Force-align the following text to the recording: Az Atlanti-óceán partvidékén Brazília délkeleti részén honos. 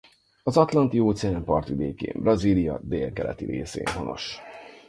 Az 0.43 0.57
Atlanti-óceán 0.57 1.43
partvidékén 1.43 2.21
Brazília 2.21 2.79
délkeleti 2.83 3.45
részén 3.45 3.85
honos. 3.93 4.41